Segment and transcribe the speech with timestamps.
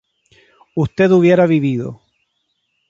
[0.73, 2.01] usted hubiera vivido